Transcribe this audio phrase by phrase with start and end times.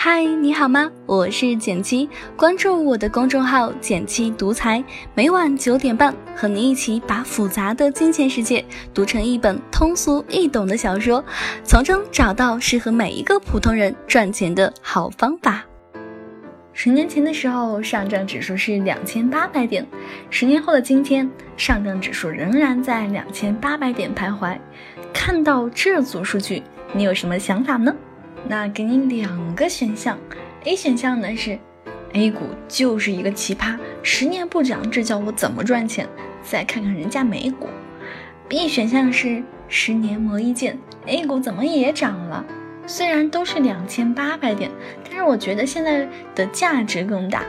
[0.00, 0.88] 嗨，你好吗？
[1.06, 4.82] 我是简七，关注我的公众号“简七独裁”，
[5.12, 8.64] 每晚九点半和你一起把复杂的金钱世界
[8.94, 11.24] 读成一本通俗易懂的小说，
[11.64, 15.64] 从中找到适合每一个普通人赚钱的好方法。
[16.72, 19.82] 十年前的时候，上证指数是两千八百点；
[20.30, 24.56] 十年后的今天，上证指数仍然在两千八百点徘徊。
[25.12, 26.62] 看到这组数据，
[26.92, 27.92] 你有什么想法呢？
[28.46, 30.18] 那给你两个选项
[30.64, 31.58] ，A 选项呢是
[32.12, 36.08] ，A 股就是一个奇葩，十年不涨，这叫我怎么赚钱？
[36.42, 37.68] 再看看人家美股。
[38.48, 42.44] B 选项是，十年磨一剑，A 股怎么也涨了？
[42.86, 44.70] 虽然都是两千八百点，
[45.04, 47.44] 但是我觉得现在的价值更大。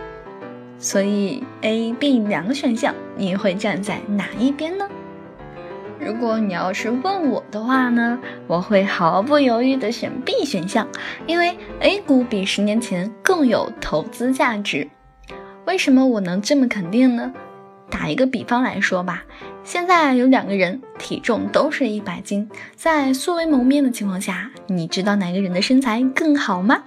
[0.78, 4.86] 所以 A、B 两个选项，你会站在哪一边呢？
[6.00, 8.18] 如果你要是问我的话呢，
[8.48, 10.88] 我会毫不犹豫的选 B 选项，
[11.28, 14.88] 因为 A 股比十年前更有投资价值。
[15.66, 17.34] 为什么我能这么肯定呢？
[17.90, 19.24] 打一个比方来说吧，
[19.64, 26.82] 现在有两个人体重都是一百斤，在素未谋面的情况下，你知道哪个人的身材更好吗？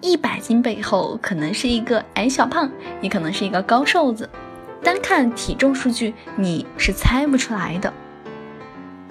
[0.00, 2.70] 一百斤背后可能是一个矮小胖，
[3.00, 4.28] 也可能是一个高瘦子，
[4.82, 7.92] 单看体重数据，你是猜不出来的。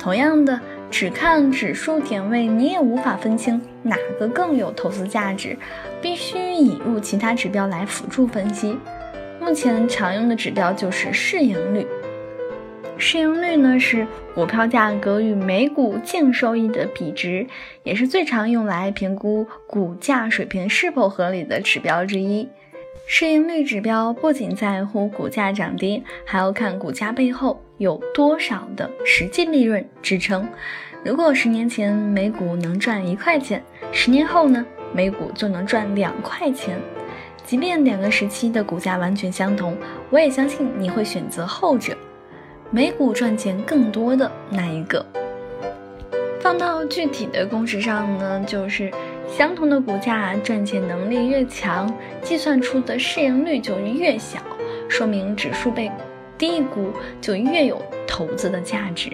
[0.02, 5.56] 同样的，只看指数点位，你也无法分清哪个更有投资价值，
[6.02, 8.76] 必须引入其他指标来辅助分析。
[9.40, 11.86] 目前常用的指标就是市盈率。
[12.98, 17.46] 市盈率呢是股票价格与每股净收益的比值，
[17.84, 22.50] 也是最常用来评估股价水平是否合理的指标之一。
[23.08, 30.48] 市盈率指标不仅在乎股价涨跌，还要看股价背后有多少的实际利润支撑。
[31.04, 36.80] 如果十年前每股能赚一块钱，十年后呢，每股就能赚两块钱。
[37.44, 39.76] 即便两个时期的股价完全相同，
[40.10, 41.98] 我也相信你会选择后者，
[42.70, 45.06] 每股赚钱更多的那一个。
[46.40, 48.92] 放到具体的公式上呢，就是
[49.31, 51.90] 相同的股价，赚钱能力越强，
[52.22, 54.40] 计算出的市盈率就越小，
[54.90, 55.90] 说明指数被
[56.38, 59.09] 低估就越有投资的价值。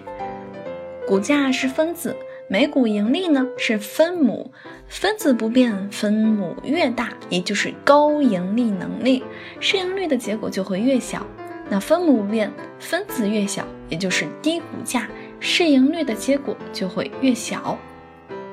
[1.06, 2.16] 股价是分子，
[2.50, 4.52] 每股盈利呢是分母，
[4.88, 9.24] 分子不变，分母越大，也就是高盈利能力，
[9.60, 11.24] 市盈率的结果就会越小。
[11.70, 15.08] 那分母不变，分子越小，也就是低股价。
[15.40, 17.78] 市盈率的结果就会越小。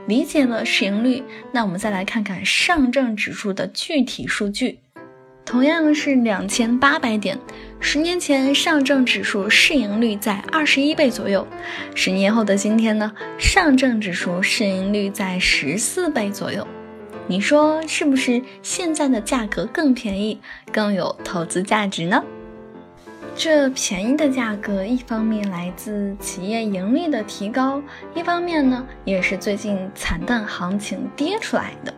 [0.06, 1.22] 理解了市盈率，
[1.52, 4.78] 那我们再来看看上证指数的具体数据。
[5.46, 7.38] 同样是两千八百点，
[7.78, 11.46] 十年前上证指数市盈率在二十一倍左右，
[11.94, 16.66] 十年后的今天呢，上证指数市盈率在十四倍左右。
[17.26, 20.38] 你说是不是现在的价格更便宜，
[20.72, 22.22] 更有投资价值呢？
[23.36, 27.82] 这便宜的价格，一方面来自企业盈利的提高，
[28.14, 31.92] 一方面呢，也是最近惨淡行情跌出来的。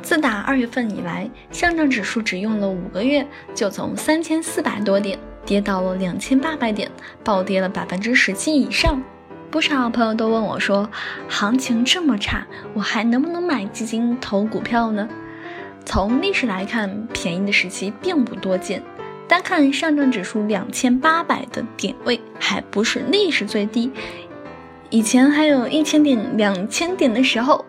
[0.00, 6.88] 自打二月份以来，上证指数只用了五个月，就从三千四百多点跌到了两千八百点，
[7.24, 9.02] 暴跌了百分之十七以上。
[9.50, 10.88] 不少朋友都问我说，
[11.28, 15.08] 行情这么差，我还能不能买基金投股票呢？
[15.84, 18.80] 从历史来看，便宜的时期并不多见。
[19.30, 23.88] 单看上证指数两千八百的点位，还不是历史最低，
[24.90, 27.64] 以前还有一千点、两千点的时候。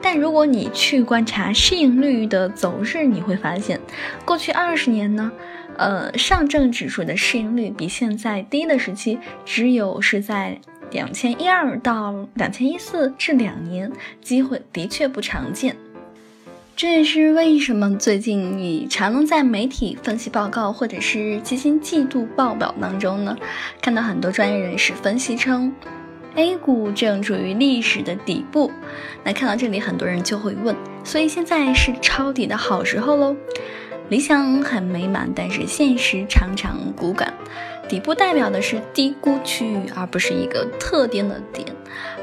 [0.00, 3.78] 但如果你去观察市盈率的走势，你会发现，
[4.24, 5.30] 过去二十年呢，
[5.76, 10.58] 呃，上证指数的市盈率比现在低的时期，只有是在
[10.92, 13.92] 两千一二到两千一四这两年，
[14.22, 15.76] 机会的确不常见。
[16.74, 23.36] 这也是为什么最近你常能在媒体分析报告或者是基金季度报表当中呢，
[23.80, 25.72] 看到很多专业人士分析称
[26.34, 28.72] ，A 股正处于历史的底部。
[29.22, 30.74] 那看到这里，很多人就会问：
[31.04, 33.36] 所以现在是抄底的好时候喽？
[34.08, 37.32] 理想很美满，但是现实常常骨感。
[37.88, 41.66] 底部代表的是低估区域，而不是一个特定的点。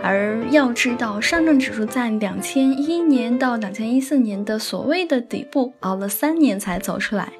[0.02, 7.34] 而要知道，上证指数在两千一年到两千一四年的所谓的底部，熬了三年才走出来。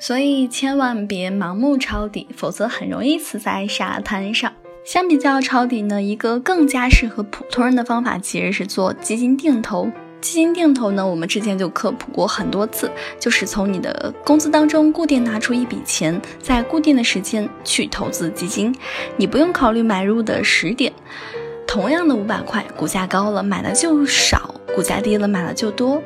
[0.00, 4.52] 所以千万别盲目抄底，否则很容易死在沙滩上。
[4.84, 9.90] 相比较抄底呢，一个更加适合普通人的方法，其实是做基金定投。
[10.20, 18.74] 基金定投呢，我们之前就科普过很多次，就是从你的工资当中固定拿出一笔钱，在固定的时间去投资基金，
[19.16, 20.92] 你不用考虑买入的时点。
[21.66, 26.02] 同样的五百块，股价高了买的就少，股价低了买的就多。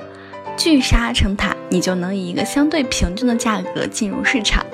[0.57, 4.67] 聚沙成塔，你就能以一个相对平均的价格进入市场。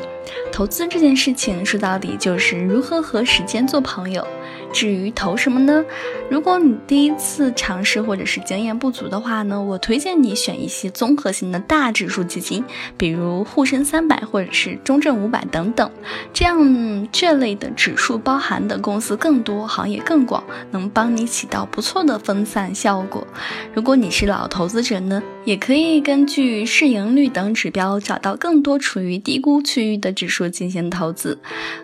[0.51, 4.27] 投资这件事情说到底就是如何和时间做朋友。
[4.73, 5.85] 至于投什么呢？
[6.31, 12.63] 如果你第一次尝试或者是经验不足的话呢，我推荐你选一些综合型的大指数基金，
[12.97, 15.91] 比如沪深三百或者是中证五百等等。
[16.33, 23.27] 这样这类的指数包含的公司更多，行业更广，能帮你起到不错的分散效果。
[23.75, 31.39] 如果你是老投资者呢，也可以根据市盈率等指标找到更多处于低估区域的指数进行投资。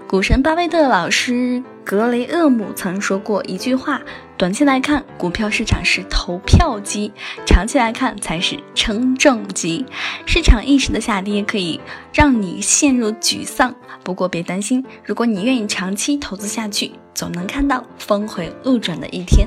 [0.06, 1.62] 股神巴菲特老师。
[1.84, 4.00] 格雷厄姆曾说过一句话
[4.38, 7.12] ：“短期来看，股票市场是投票机；
[7.46, 9.84] 长期来看，才是称重机。
[10.24, 11.78] 市场一时的下跌可以
[12.12, 19.46] 让你陷入沮丧，不过别担心，如果你愿意长期投资下去，总能看到峰回路转的一天。”